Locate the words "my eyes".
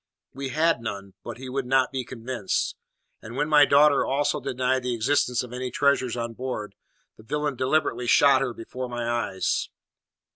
8.89-9.69